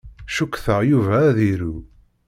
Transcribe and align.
Cukkteɣ 0.35 0.79
Yuba 0.89 1.15
ad 1.29 1.37
iru. 1.51 1.75